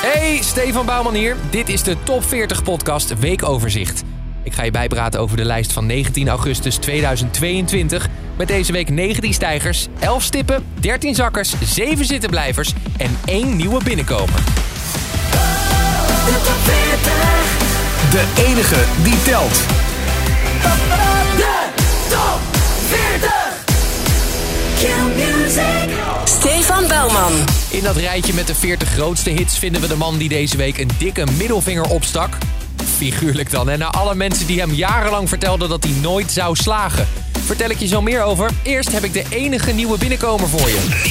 Hey, 0.00 0.38
Stefan 0.42 0.86
Bouwman 0.86 1.14
hier. 1.14 1.36
Dit 1.50 1.68
is 1.68 1.82
de 1.82 1.96
Top 2.02 2.24
40 2.24 2.62
Podcast 2.62 3.18
Weekoverzicht. 3.18 4.02
Ik 4.42 4.52
ga 4.52 4.62
je 4.62 4.70
bijpraten 4.70 5.20
over 5.20 5.36
de 5.36 5.44
lijst 5.44 5.72
van 5.72 5.86
19 5.86 6.28
augustus 6.28 6.76
2022. 6.76 8.08
Met 8.36 8.48
deze 8.48 8.72
week 8.72 8.90
19 8.90 9.34
stijgers, 9.34 9.88
11 9.98 10.22
stippen, 10.22 10.64
13 10.80 11.14
zakkers, 11.14 11.54
7 11.64 12.04
zittenblijvers 12.04 12.72
en 12.96 13.18
1 13.24 13.56
nieuwe 13.56 13.84
binnenkomer. 13.84 14.40
De 16.24 16.40
top 16.44 16.58
40. 16.62 17.12
De 18.10 18.42
enige 18.46 18.84
die 19.02 19.22
telt. 19.22 19.54
De 21.36 21.66
top 22.08 22.40
40. 22.88 23.64
Q 24.78 24.86
Music. 25.16 26.07
In 27.70 27.82
dat 27.82 27.96
rijtje 27.96 28.34
met 28.34 28.46
de 28.46 28.54
40 28.54 28.88
grootste 28.88 29.30
hits 29.30 29.58
vinden 29.58 29.80
we 29.80 29.86
de 29.86 29.96
man 29.96 30.18
die 30.18 30.28
deze 30.28 30.56
week 30.56 30.78
een 30.78 30.90
dikke 30.98 31.26
middelvinger 31.36 31.88
opstak. 31.88 32.36
Figuurlijk 32.96 33.50
dan. 33.50 33.70
En 33.70 33.78
naar 33.78 33.90
alle 33.90 34.14
mensen 34.14 34.46
die 34.46 34.60
hem 34.60 34.72
jarenlang 34.72 35.28
vertelden 35.28 35.68
dat 35.68 35.84
hij 35.84 35.92
nooit 35.92 36.32
zou 36.32 36.56
slagen. 36.56 37.08
Vertel 37.44 37.70
ik 37.70 37.78
je 37.78 37.86
zo 37.86 38.02
meer 38.02 38.22
over. 38.22 38.50
Eerst 38.62 38.92
heb 38.92 39.04
ik 39.04 39.12
de 39.12 39.24
enige 39.30 39.72
nieuwe 39.72 39.98
binnenkomer 39.98 40.48
voor 40.48 40.68
je. 40.68 41.06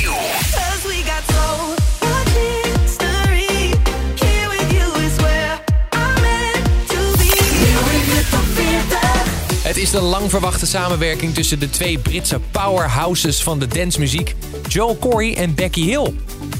Het 9.77 9.85
is 9.85 9.91
de 9.91 10.01
lang 10.01 10.29
verwachte 10.29 10.65
samenwerking 10.65 11.33
tussen 11.33 11.59
de 11.59 11.69
twee 11.69 11.97
Britse 11.97 12.39
powerhouses 12.51 13.43
van 13.43 13.59
de 13.59 13.67
dancemuziek, 13.67 14.35
Joel 14.67 14.97
Corey 14.97 15.35
en 15.35 15.55
Becky 15.55 15.81
Hill. 15.81 16.13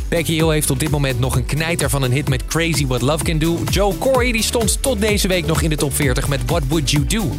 Becky 0.10 0.34
Hill 0.34 0.50
heeft 0.50 0.70
op 0.70 0.80
dit 0.80 0.90
moment 0.90 1.20
nog 1.20 1.36
een 1.36 1.46
knijter 1.46 1.90
van 1.90 2.04
een 2.04 2.12
hit 2.12 2.30
met 2.30 2.46
Crazy 2.46 2.88
What 2.88 3.02
Love 3.02 3.24
Can 3.24 3.38
Do. 3.38 3.60
Joel 3.70 3.98
Corey 3.98 4.32
die 4.32 4.44
stond 4.44 4.82
tot 4.82 5.02
deze 5.02 5.28
week 5.28 5.46
nog 5.46 5.62
in 5.62 5.70
de 5.70 5.76
top 5.76 5.94
40 5.94 6.28
met 6.28 6.40
What 6.46 6.64
Would 6.68 6.92
You 6.92 7.06
Do. 7.06 7.32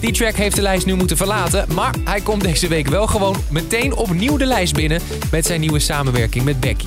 Die 0.00 0.12
track 0.12 0.34
heeft 0.34 0.56
de 0.56 0.62
lijst 0.62 0.86
nu 0.86 0.94
moeten 0.94 1.16
verlaten, 1.16 1.66
maar 1.74 1.94
hij 2.04 2.20
komt 2.20 2.42
deze 2.42 2.68
week 2.68 2.88
wel 2.88 3.06
gewoon 3.06 3.36
meteen 3.50 3.94
opnieuw 3.94 4.36
de 4.36 4.46
lijst 4.46 4.74
binnen 4.74 5.00
met 5.30 5.46
zijn 5.46 5.60
nieuwe 5.60 5.78
samenwerking 5.78 6.44
met 6.44 6.60
Becky. 6.60 6.86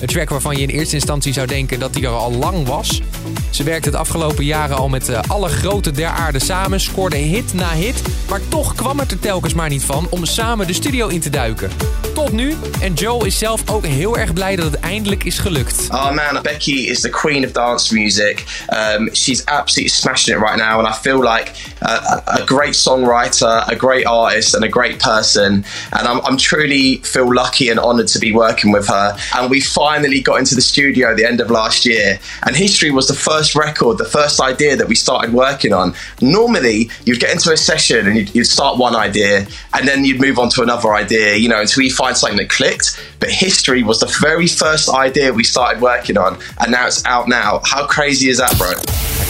Een 0.00 0.06
track 0.06 0.28
waarvan 0.28 0.56
je 0.56 0.62
in 0.62 0.68
eerste 0.68 0.94
instantie 0.94 1.32
zou 1.32 1.46
denken 1.46 1.78
dat 1.78 1.94
hij 1.94 2.02
er 2.04 2.10
al 2.10 2.32
lang 2.32 2.66
was. 2.66 3.02
Ze 3.50 3.62
werkte 3.62 3.88
het 3.88 3.98
afgelopen 3.98 4.44
jaren 4.44 4.76
al 4.76 4.88
met 4.88 5.08
eh, 5.08 5.20
alle 5.26 5.48
grote 5.48 5.90
der 5.90 6.08
aarde 6.08 6.38
samen, 6.38 6.80
scoorde 6.80 7.16
hit 7.16 7.54
na 7.54 7.72
hit, 7.72 8.02
maar 8.28 8.40
toch 8.48 8.74
kwam 8.74 8.98
het 8.98 9.10
er 9.10 9.18
telkens 9.18 9.54
maar 9.54 9.68
niet 9.68 9.84
van 9.84 10.06
om 10.10 10.24
samen 10.24 10.66
de 10.66 10.72
studio 10.72 11.08
in 11.08 11.20
te 11.20 11.30
duiken. 11.30 11.70
Tot 12.14 12.32
nu, 12.32 12.54
en 12.80 12.94
Joe 12.94 13.26
is 13.26 13.38
zelf 13.38 13.70
ook 13.70 13.86
heel 13.86 14.18
erg 14.18 14.32
blij 14.32 14.56
dat 14.56 14.64
het 14.64 14.80
eindelijk 14.80 15.24
is 15.24 15.38
gelukt. 15.38 15.86
Oh 15.90 16.10
man, 16.10 16.42
Becky 16.42 16.70
is 16.70 17.00
the 17.00 17.08
queen 17.08 17.44
of 17.44 17.52
dance 17.52 17.94
music. 17.94 18.44
Um, 18.68 19.14
she's 19.14 19.44
absolutely 19.44 19.88
smashing 19.88 20.36
it 20.36 20.42
right 20.42 20.56
now, 20.56 20.78
and 20.78 20.88
I 20.88 20.98
feel 20.98 21.22
like 21.22 21.50
a, 21.80 22.42
great 22.44 22.74
songwriter, 22.74 23.64
a 23.68 23.74
great 23.76 24.06
artist, 24.06 24.54
and 24.54 24.64
a 24.64 24.68
great 24.68 24.98
person. 24.98 25.64
And 25.92 26.08
I'm, 26.08 26.20
I'm 26.24 26.36
truly 26.36 26.96
feel 27.02 27.34
lucky 27.34 27.70
and 27.70 27.78
honoured 27.78 28.08
to 28.08 28.18
be 28.18 28.32
working 28.32 28.72
with 28.72 28.88
her. 28.88 29.16
And 29.34 29.50
we 29.50 29.60
finally 29.60 30.20
got 30.20 30.38
into 30.38 30.54
the 30.54 30.62
studio 30.62 31.10
at 31.10 31.16
the 31.16 31.24
end 31.24 31.40
of 31.40 31.50
last 31.50 31.84
year. 31.84 32.18
And 32.42 32.56
History 32.56 32.90
was 32.90 33.06
the 33.06 33.14
first 33.16 33.54
record, 33.54 33.98
the 33.98 34.04
first 34.04 34.40
idea 34.40 34.76
that 34.76 34.88
we 34.88 34.94
started 34.94 35.32
working 35.32 35.72
on. 35.72 35.94
Normally, 36.20 36.90
you'd 37.04 37.20
get 37.20 37.32
into 37.32 37.52
a 37.52 37.56
session 37.56 38.06
and 38.06 38.16
you'd, 38.16 38.34
you'd 38.34 38.46
start 38.46 38.78
one 38.78 38.94
idea, 38.94 39.46
and 39.72 39.88
then 39.88 40.04
you'd 40.04 40.20
move 40.20 40.38
on 40.38 40.48
to 40.50 40.62
another 40.62 40.94
idea, 40.94 41.36
you 41.36 41.48
know, 41.48 41.60
until 41.60 41.82
you 41.82 41.92
find 41.92 42.16
something 42.16 42.38
that 42.38 42.50
clicked. 42.50 43.00
But 43.18 43.30
History 43.30 43.82
was 43.82 44.00
the 44.00 44.18
very 44.20 44.46
first 44.46 44.88
idea 44.88 45.32
we 45.32 45.44
started 45.44 45.80
working 45.80 46.18
on, 46.18 46.38
and 46.58 46.70
now 46.70 46.86
it's 46.86 47.04
out 47.04 47.28
now. 47.28 47.60
How 47.64 47.86
crazy 47.86 48.28
is 48.28 48.38
that, 48.38 48.56
bro? 48.58 48.72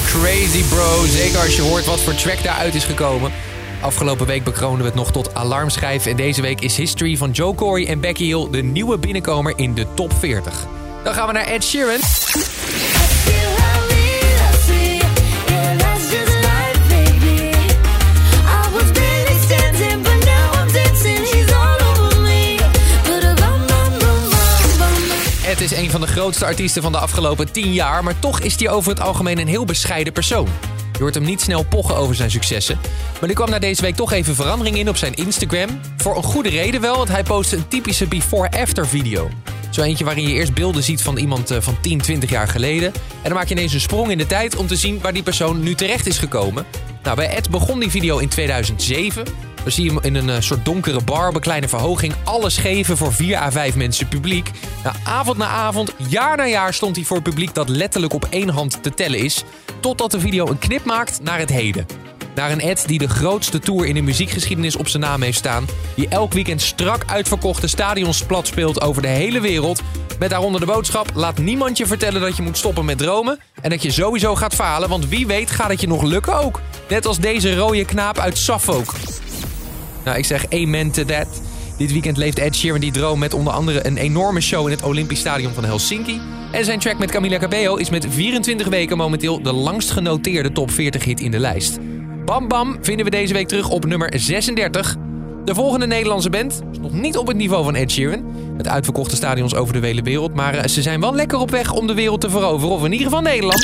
Crazy 0.07 0.63
bro, 0.69 1.05
zeker 1.07 1.41
als 1.41 1.57
je 1.57 1.63
hoort 1.63 1.85
wat 1.85 2.01
voor 2.01 2.15
track 2.15 2.43
daaruit 2.43 2.75
is 2.75 2.85
gekomen. 2.85 3.33
Afgelopen 3.81 4.27
week 4.27 4.45
bekronen 4.45 4.79
we 4.79 4.85
het 4.85 4.95
nog 4.95 5.13
tot 5.13 5.35
alarmschijf. 5.35 6.07
En 6.07 6.17
deze 6.17 6.43
week 6.43 6.61
is 6.61 6.77
History 6.77 7.17
van 7.17 7.31
Joe 7.31 7.55
Corey 7.55 7.87
en 7.87 8.01
Becky 8.01 8.25
Hill 8.25 8.49
de 8.51 8.63
nieuwe 8.63 8.99
binnenkomer 8.99 9.53
in 9.57 9.75
de 9.75 9.87
top 9.95 10.13
40. 10.19 10.67
Dan 11.05 11.15
gaan 11.15 11.27
we 11.27 11.33
naar 11.33 11.47
Ed 11.47 11.65
Sheeran. 11.65 12.01
Ed 25.57 25.63
is 25.63 25.79
een 25.79 25.91
van 25.91 26.01
de 26.01 26.07
grootste 26.07 26.45
artiesten 26.45 26.83
van 26.83 26.93
de 26.93 26.99
afgelopen 26.99 27.53
10 27.53 27.73
jaar, 27.73 28.05
maar 28.05 28.19
toch 28.19 28.41
is 28.41 28.59
hij 28.59 28.71
over 28.71 28.91
het 28.91 29.01
algemeen 29.01 29.39
een 29.39 29.47
heel 29.47 29.65
bescheiden 29.65 30.13
persoon. 30.13 30.49
Je 30.93 30.99
hoort 30.99 31.15
hem 31.15 31.25
niet 31.25 31.41
snel 31.41 31.65
pochen 31.65 31.97
over 31.97 32.15
zijn 32.15 32.31
successen. 32.31 32.79
Maar 33.21 33.29
er 33.29 33.35
kwam 33.35 33.51
na 33.51 33.59
deze 33.59 33.83
week 33.83 33.95
toch 33.95 34.13
even 34.13 34.35
verandering 34.35 34.77
in 34.79 34.89
op 34.89 34.97
zijn 34.97 35.15
Instagram. 35.15 35.81
Voor 35.97 36.17
een 36.17 36.23
goede 36.23 36.49
reden 36.49 36.81
wel, 36.81 36.97
want 36.97 37.09
hij 37.09 37.23
postte 37.23 37.57
een 37.57 37.69
typische 37.69 38.07
before-after 38.07 38.87
video. 38.87 39.29
Zo 39.71 39.83
eentje 39.83 40.05
waarin 40.05 40.29
je 40.29 40.35
eerst 40.35 40.55
beelden 40.55 40.83
ziet 40.83 41.03
van 41.03 41.17
iemand 41.17 41.51
eh, 41.51 41.61
van 41.61 41.81
10, 41.81 42.01
20 42.01 42.31
jaar 42.31 42.49
geleden. 42.49 42.93
En 42.95 43.23
dan 43.23 43.33
maak 43.33 43.49
je 43.49 43.55
ineens 43.55 43.73
een 43.73 43.81
sprong 43.81 44.11
in 44.11 44.19
de 44.19 44.27
tijd 44.27 44.57
om 44.57 44.67
te 44.67 44.77
zien 44.77 45.01
waar 45.01 45.13
die 45.13 45.23
persoon 45.23 45.63
nu 45.63 45.75
terecht 45.75 46.07
is 46.07 46.19
gekomen. 46.19 46.65
Nou, 47.03 47.17
bij 47.17 47.29
Ed 47.29 47.51
begon 47.51 47.79
die 47.79 47.91
video 47.91 48.19
in 48.19 48.29
2007. 48.29 49.25
Dan 49.67 49.75
zie 49.75 49.85
je 49.85 49.91
hem 49.91 50.03
in 50.03 50.15
een 50.15 50.31
eh, 50.31 50.41
soort 50.41 50.65
donkere 50.65 51.01
bar 51.05 51.35
een 51.35 51.41
kleine 51.41 51.69
verhoging 51.69 52.15
alles 52.25 52.57
geven 52.59 52.97
voor 52.97 53.13
4 53.13 53.37
à 53.37 53.51
5 53.51 53.75
mensen 53.75 54.09
publiek. 54.09 54.51
Nou, 54.85 54.97
avond 55.05 55.37
na 55.37 55.47
avond, 55.47 55.95
jaar 56.09 56.37
na 56.37 56.47
jaar 56.47 56.75
stond 56.75 56.97
hij 56.97 57.05
voor 57.05 57.23
publiek 57.23 57.55
dat 57.55 57.69
letterlijk 57.69 58.13
op 58.13 58.27
één 58.31 58.49
hand 58.49 58.83
te 58.83 58.95
tellen 58.95 59.19
is. 59.19 59.45
Totdat 59.81 60.11
de 60.11 60.21
video 60.21 60.47
een 60.49 60.59
knip 60.59 60.85
maakt 60.85 61.23
naar 61.23 61.39
het 61.39 61.51
heden. 61.51 61.87
Naar 62.35 62.51
een 62.51 62.61
Ed 62.61 62.85
die 62.87 62.99
de 62.99 63.09
grootste 63.09 63.59
tour 63.59 63.87
in 63.87 63.95
de 63.95 64.01
muziekgeschiedenis 64.01 64.77
op 64.77 64.89
zijn 64.89 65.03
naam 65.03 65.23
heeft 65.23 65.39
staan. 65.39 65.67
Die 65.95 66.09
elk 66.09 66.33
weekend 66.33 66.63
strak 66.63 67.03
uitverkochte 67.07 67.67
stadions 67.67 68.23
plat 68.23 68.47
speelt 68.47 68.81
over 68.81 69.03
de 69.03 69.09
hele 69.09 69.41
wereld. 69.41 69.83
Met 70.19 70.31
daaronder 70.31 70.61
de 70.61 70.67
boodschap: 70.67 71.11
laat 71.15 71.39
niemand 71.39 71.79
je 71.79 71.87
vertellen 71.87 72.21
dat 72.21 72.37
je 72.37 72.43
moet 72.43 72.59
stoppen 72.59 72.85
met 72.85 72.99
dromen. 72.99 73.39
En 73.61 73.71
dat 73.71 73.83
je 73.83 73.91
sowieso 73.91 74.35
gaat 74.35 74.55
falen, 74.55 74.89
want 74.89 75.09
wie 75.09 75.27
weet 75.27 75.51
gaat 75.51 75.71
het 75.71 75.81
je 75.81 75.89
nog 75.89 76.03
lukken 76.03 76.39
ook. 76.39 76.61
Net 76.89 77.07
als 77.07 77.19
deze 77.19 77.57
rode 77.57 77.85
knaap 77.85 78.19
uit 78.19 78.39
Suffolk. 78.39 78.95
Nou, 80.07 80.19
ik 80.19 80.25
zeg 80.25 80.51
amen 80.53 80.91
to 80.91 81.05
that. 81.05 81.27
Dit 81.77 81.93
weekend 81.93 82.17
leeft 82.17 82.39
Ed 82.39 82.57
Sheeran 82.57 82.81
die 82.81 82.93
droom 82.93 83.19
met 83.19 83.35
onder 83.35 83.53
andere 83.53 83.87
een 83.87 83.97
enorme 83.97 84.41
show 84.41 84.65
in 84.65 84.71
het 84.71 84.83
Olympisch 84.83 85.19
Stadion 85.19 85.53
van 85.53 85.65
Helsinki. 85.65 86.21
En 86.53 86.65
zijn 86.65 86.79
track 86.79 86.99
met 86.99 87.11
Camila 87.11 87.39
Cabello 87.39 87.77
is 87.77 87.91
met 87.91 88.07
24 88.09 88.69
weken 88.69 88.97
momenteel 88.97 89.43
de 89.43 89.53
langst 89.53 89.91
genoteerde 89.91 90.53
top 90.53 90.71
40 90.71 91.05
hit 91.05 91.21
in 91.21 91.31
de 91.31 91.39
lijst. 91.39 91.79
Bam 92.25 92.49
Bam 92.49 92.79
vinden 92.81 93.05
we 93.05 93.11
deze 93.11 93.33
week 93.33 93.49
terug 93.49 93.69
op 93.69 93.87
nummer 93.87 94.13
36. 94.19 94.97
De 95.45 95.55
volgende 95.55 95.87
Nederlandse 95.87 96.31
band 96.31 96.63
is 96.73 96.79
nog 96.79 96.93
niet 96.93 97.17
op 97.17 97.27
het 97.27 97.37
niveau 97.37 97.65
van 97.65 97.75
Ed 97.75 97.91
Sheeran. 97.93 98.55
Met 98.57 98.69
uitverkochte 98.69 99.17
stadions 99.17 99.55
over 99.55 99.81
de 99.81 99.87
hele 99.87 100.03
wereld. 100.03 100.35
Maar 100.35 100.55
eh, 100.55 100.69
ze 100.69 100.83
zijn 100.83 101.01
wel 101.01 101.15
lekker 101.15 101.39
op 101.39 101.51
weg 101.51 101.73
om 101.73 101.87
de 101.87 101.95
wereld 101.95 102.21
te 102.21 102.31
veroveren. 102.31 102.75
Of 102.75 102.85
in 102.85 102.93
ieder 102.93 103.07
geval 103.07 103.23
Nederland. 103.23 103.63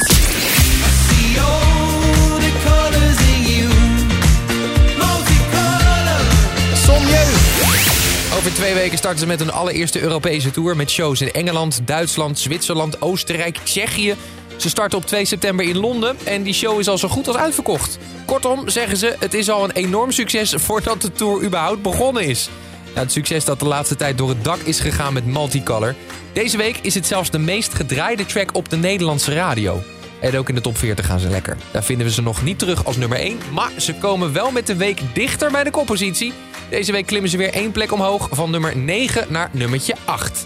Over 8.42 8.54
twee 8.54 8.74
weken 8.74 8.98
starten 8.98 9.20
ze 9.20 9.26
met 9.26 9.38
hun 9.38 9.52
allereerste 9.52 10.00
Europese 10.00 10.50
tour... 10.50 10.76
met 10.76 10.90
shows 10.90 11.20
in 11.20 11.32
Engeland, 11.32 11.80
Duitsland, 11.84 12.38
Zwitserland, 12.38 13.02
Oostenrijk, 13.02 13.58
Tsjechië. 13.64 14.14
Ze 14.56 14.68
starten 14.68 14.98
op 14.98 15.06
2 15.06 15.24
september 15.24 15.64
in 15.66 15.78
Londen 15.78 16.16
en 16.24 16.42
die 16.42 16.54
show 16.54 16.80
is 16.80 16.88
al 16.88 16.98
zo 16.98 17.08
goed 17.08 17.26
als 17.26 17.36
uitverkocht. 17.36 17.98
Kortom, 18.26 18.68
zeggen 18.68 18.96
ze, 18.96 19.16
het 19.18 19.34
is 19.34 19.50
al 19.50 19.64
een 19.64 19.70
enorm 19.70 20.10
succes 20.10 20.54
voordat 20.56 21.02
de 21.02 21.12
tour 21.12 21.44
überhaupt 21.44 21.82
begonnen 21.82 22.24
is. 22.24 22.48
Het 22.92 23.12
succes 23.12 23.44
dat 23.44 23.58
de 23.58 23.66
laatste 23.66 23.96
tijd 23.96 24.18
door 24.18 24.28
het 24.28 24.44
dak 24.44 24.58
is 24.58 24.80
gegaan 24.80 25.12
met 25.12 25.26
Multicolor. 25.26 25.94
Deze 26.32 26.56
week 26.56 26.78
is 26.82 26.94
het 26.94 27.06
zelfs 27.06 27.30
de 27.30 27.38
meest 27.38 27.74
gedraaide 27.74 28.26
track 28.26 28.56
op 28.56 28.68
de 28.68 28.76
Nederlandse 28.76 29.34
radio. 29.34 29.82
En 30.20 30.38
ook 30.38 30.48
in 30.48 30.54
de 30.54 30.60
top 30.60 30.78
40 30.78 31.06
gaan 31.06 31.20
ze 31.20 31.28
lekker. 31.28 31.56
Daar 31.70 31.84
vinden 31.84 32.06
we 32.06 32.12
ze 32.12 32.22
nog 32.22 32.42
niet 32.42 32.58
terug 32.58 32.84
als 32.84 32.96
nummer 32.96 33.18
1. 33.18 33.38
Maar 33.52 33.70
ze 33.76 33.94
komen 33.94 34.32
wel 34.32 34.50
met 34.50 34.66
de 34.66 34.76
week 34.76 35.00
dichter 35.14 35.50
bij 35.50 35.64
de 35.64 35.70
koppositie. 35.70 36.32
Deze 36.72 36.92
week 36.92 37.06
klimmen 37.06 37.30
ze 37.30 37.36
weer 37.36 37.52
één 37.52 37.70
plek 37.70 37.92
omhoog. 37.92 38.28
Van 38.30 38.50
nummer 38.50 38.76
9 38.76 39.26
naar 39.28 39.48
nummertje 39.52 39.94
8. 40.04 40.44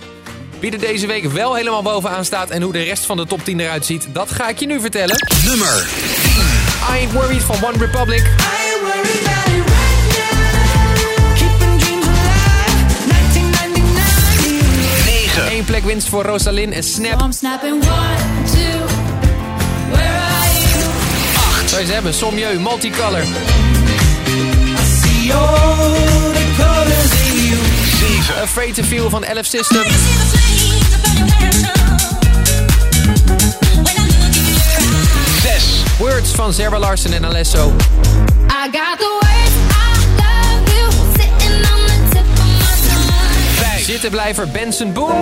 Wie 0.61 0.73
er 0.73 0.79
deze 0.79 1.07
week 1.07 1.25
wel 1.25 1.55
helemaal 1.55 1.83
bovenaan 1.83 2.25
staat 2.25 2.51
en 2.51 2.63
hoe 2.63 2.73
de 2.73 2.83
rest 2.83 3.07
van 3.07 3.17
de 3.17 3.27
top 3.27 3.45
10 3.45 3.61
eruit 3.61 3.87
ziet, 3.87 4.09
dat 4.13 4.31
ga 4.31 4.49
ik 4.49 4.59
je 4.59 4.67
nu 4.67 4.81
vertellen. 4.81 5.27
Nummer 5.45 5.87
I 6.91 6.93
Ain't 6.99 7.13
Worried 7.13 7.43
van 7.43 7.57
One 7.65 7.79
Republic. 7.79 8.19
I 8.19 8.23
ain't 8.23 8.81
worried 8.83 9.27
about 9.27 9.47
it 9.47 9.53
right 9.53 10.17
now. 10.17 11.35
Keeping 11.35 11.81
dreams 11.81 12.07
alive. 12.07 12.71
1999. 13.09 15.45
9. 15.45 15.57
Eén 15.57 15.65
plek 15.65 15.85
winst 15.85 16.09
voor 16.09 16.25
Rosalind 16.25 16.73
en 16.73 16.83
Snap. 16.83 17.21
I'm 17.21 17.33
snapping 17.33 17.83
one, 17.83 18.17
two. 18.45 18.79
Where 19.91 20.13
are 20.13 20.53
you? 20.53 20.69
Zou 21.69 21.81
je 21.81 21.87
ze 21.87 21.93
hebben? 21.93 22.15
Sommieu, 22.15 22.61
Multicolor. 22.61 23.23
Afraid 28.43 28.75
to 28.75 28.83
Feel 28.83 29.11
van 29.11 29.25
Elf 29.25 29.47
System. 29.47 29.83
Words 35.99 36.31
van 36.31 36.53
Zerba 36.53 36.79
Larsen 36.79 37.13
en 37.13 37.25
Alesso. 37.25 37.67
I 37.67 38.69
got 38.73 38.99
the 38.99 39.19
words, 39.21 39.55
I 39.71 39.97
love 40.17 40.73
you, 40.75 40.91
sitting 41.13 41.65
on 41.73 41.87
the 41.87 41.97
tip 42.11 42.23
of 42.23 42.47
my 42.59 42.75
tongue. 43.69 43.85
Zitten 43.85 44.11
blijver 44.11 44.49
Benson 44.49 44.93
Boom. 44.93 45.13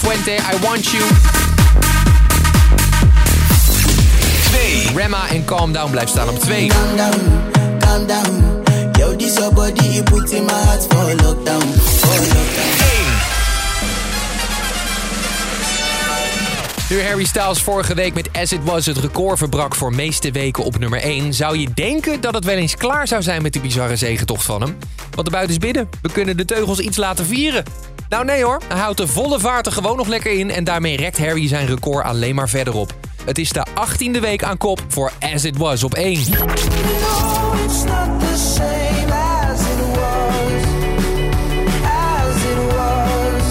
Fuente, 0.00 0.32
I 0.32 0.58
Want 0.60 0.84
You. 0.86 1.02
2. 4.50 4.90
Remma 4.94 5.28
en 5.28 5.44
Calm 5.44 5.72
Down 5.72 5.90
blijft 5.90 6.10
staan 6.10 6.28
op 6.28 6.38
2. 6.38 6.66
Calm 6.66 6.96
down, 6.96 7.20
calm 7.78 8.06
down. 8.06 8.62
Yo, 8.98 9.16
this 9.16 9.36
your 9.36 9.54
body, 9.54 9.88
you 9.88 10.02
put 10.02 10.30
in 10.30 10.44
my 10.44 10.52
heart 10.52 10.86
for 10.88 11.14
lockdown, 11.14 11.72
for 11.72 12.18
lockdown. 12.18 12.70
Nu 16.90 17.02
Harry 17.02 17.24
Styles 17.24 17.62
vorige 17.62 17.94
week 17.94 18.14
met 18.14 18.28
As 18.32 18.52
It 18.52 18.64
Was 18.64 18.86
het 18.86 18.98
record 18.98 19.38
verbrak 19.38 19.74
voor 19.74 19.94
meeste 19.94 20.30
weken 20.30 20.64
op 20.64 20.78
nummer 20.78 21.00
1... 21.00 21.34
zou 21.34 21.58
je 21.58 21.68
denken 21.74 22.20
dat 22.20 22.34
het 22.34 22.44
wel 22.44 22.56
eens 22.56 22.76
klaar 22.76 23.08
zou 23.08 23.22
zijn 23.22 23.42
met 23.42 23.52
die 23.52 23.62
bizarre 23.62 23.96
zegentocht 23.96 24.44
van 24.44 24.60
hem. 24.60 24.78
Want 25.10 25.26
de 25.26 25.32
buiten 25.32 25.54
is 25.54 25.60
binnen. 25.60 25.88
We 26.02 26.12
kunnen 26.12 26.36
de 26.36 26.44
teugels 26.44 26.78
iets 26.78 26.96
laten 26.96 27.26
vieren. 27.26 27.64
Nou 28.10 28.24
nee 28.24 28.44
hoor, 28.44 28.60
hij 28.68 28.78
houdt 28.78 28.96
de 28.96 29.06
volle 29.06 29.40
vaart 29.40 29.66
er 29.66 29.72
gewoon 29.72 29.96
nog 29.96 30.06
lekker 30.06 30.32
in... 30.32 30.50
en 30.50 30.64
daarmee 30.64 30.96
rekt 30.96 31.18
Harry 31.18 31.48
zijn 31.48 31.66
record 31.66 32.04
alleen 32.04 32.34
maar 32.34 32.48
verder 32.48 32.74
op. 32.74 32.94
Het 33.24 33.38
is 33.38 33.50
de 33.50 33.66
18e 33.68 34.20
week 34.20 34.42
aan 34.42 34.56
kop 34.56 34.84
voor 34.88 35.12
As 35.34 35.44
It 35.44 35.56
Was 35.56 35.84
op 35.84 35.94
1. 35.94 36.12
It's 36.12 36.28
not 36.28 36.36
the 38.20 38.36
same 38.36 39.12
as 39.12 39.60
it 39.60 39.78
was, 39.78 40.62
as 41.84 42.42
it 42.44 42.72
was, 42.76 43.42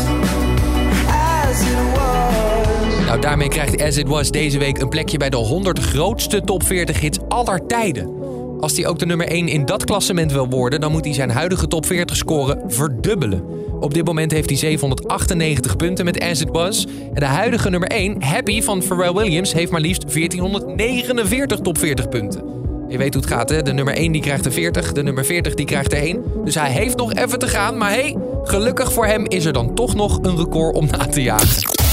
as 1.08 1.62
it 1.62 1.96
was. 1.96 3.06
Nou, 3.06 3.22
daarmee 3.22 3.50
krijgt 3.50 3.82
As 3.82 3.98
It 3.98 4.08
Was 4.08 4.32
deze 4.32 4.60
week 4.60 4.78
een 4.78 4.90
plekje 4.90 5.18
bij 5.18 5.30
de 5.30 5.38
100 5.38 5.80
grootste 5.80 6.42
top 6.42 6.64
40 6.64 7.00
hits 7.00 7.18
aller 7.28 7.66
tijden. 7.68 8.19
Als 8.60 8.76
hij 8.76 8.88
ook 8.88 9.00
de 9.00 9.06
nummer 9.06 9.28
1 9.28 9.48
in 9.48 9.66
dat 9.66 9.84
klassement 9.84 10.32
wil 10.32 10.50
worden, 10.50 10.82
dan 10.82 10.92
moet 10.92 11.06
hij 11.06 11.14
zijn 11.14 11.30
huidige 11.30 11.68
top 11.68 11.86
40 11.86 12.16
score 12.16 12.64
verdubbelen. 12.68 13.44
Op 13.80 13.94
dit 13.94 14.06
moment 14.06 14.32
heeft 14.32 14.50
hij 14.50 14.58
798 14.58 15.76
punten 15.76 16.06
met 16.06 16.20
As 16.20 16.42
It 16.42 16.50
Was. 16.52 16.86
En 17.14 17.20
de 17.20 17.26
huidige 17.26 17.70
nummer 17.70 17.90
1, 17.90 18.24
Happy 18.24 18.62
van 18.62 18.82
Pharrell 18.82 19.14
Williams, 19.14 19.54
heeft 19.54 19.72
maar 19.72 19.82
liefst 19.82 20.14
1449 20.14 21.60
top 21.60 21.78
40 21.78 22.10
punten. 22.10 22.44
Je 22.88 22.98
weet 22.98 23.14
hoe 23.14 23.24
het 23.24 23.32
gaat, 23.32 23.50
hè? 23.50 23.62
De 23.62 23.74
nummer 23.74 23.94
1 23.94 24.12
die 24.12 24.22
krijgt 24.22 24.46
er 24.46 24.52
40, 24.52 24.92
de 24.92 25.04
nummer 25.04 25.26
40 25.26 25.54
die 25.54 25.66
krijgt 25.66 25.94
er 25.94 26.00
1. 26.00 26.24
Dus 26.44 26.56
hij 26.56 26.72
heeft 26.72 26.98
nog 26.98 27.14
even 27.14 27.40
te 27.40 27.48
gaan, 27.48 27.78
maar 27.78 27.92
hey, 27.92 28.18
gelukkig 28.44 28.94
voor 28.94 29.06
hem 29.06 29.26
is 29.28 29.46
er 29.46 29.54
dan 29.54 29.76
toch 29.76 29.96
nog 29.96 30.20
een 30.22 30.38
record 30.38 30.76
om 30.76 30.88
na 30.92 31.06
te 31.06 31.22
jagen. 31.22 31.89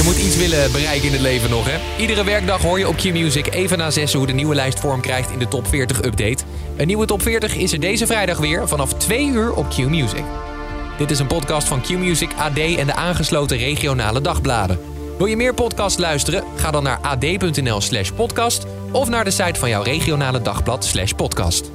Je 0.00 0.06
moet 0.06 0.18
iets 0.18 0.36
willen 0.36 0.72
bereiken 0.72 1.06
in 1.06 1.12
het 1.12 1.20
leven 1.20 1.50
nog, 1.50 1.66
hè? 1.70 1.78
Iedere 1.98 2.24
werkdag 2.24 2.62
hoor 2.62 2.78
je 2.78 2.88
op 2.88 2.96
Q-Music 2.96 3.54
even 3.54 3.78
na 3.78 3.90
6 3.90 4.12
hoe 4.12 4.26
de 4.26 4.32
nieuwe 4.32 4.54
lijst 4.54 4.80
vorm 4.80 5.00
krijgt 5.00 5.30
in 5.30 5.38
de 5.38 5.48
top 5.48 5.66
40 5.66 6.02
update. 6.02 6.44
Een 6.76 6.86
nieuwe 6.86 7.06
top 7.06 7.22
40 7.22 7.54
is 7.56 7.72
er 7.72 7.80
deze 7.80 8.06
vrijdag 8.06 8.38
weer 8.38 8.68
vanaf 8.68 8.94
2 8.94 9.26
uur 9.26 9.54
op 9.54 9.68
Q-Music. 9.68 10.24
Dit 10.98 11.10
is 11.10 11.18
een 11.18 11.26
podcast 11.26 11.68
van 11.68 11.80
Q-Music, 11.80 12.30
AD 12.36 12.58
en 12.58 12.86
de 12.86 12.94
aangesloten 12.94 13.56
regionale 13.56 14.20
dagbladen. 14.20 14.78
Wil 15.18 15.26
je 15.26 15.36
meer 15.36 15.54
podcast 15.54 15.98
luisteren? 15.98 16.44
Ga 16.56 16.70
dan 16.70 16.82
naar 16.82 16.98
ad.nl 17.00 17.80
slash 17.80 18.10
podcast 18.10 18.66
of 18.92 19.08
naar 19.08 19.24
de 19.24 19.30
site 19.30 19.58
van 19.58 19.68
jouw 19.68 19.82
regionale 19.82 20.42
dagblad 20.42 20.84
slash 20.84 21.12
podcast. 21.12 21.70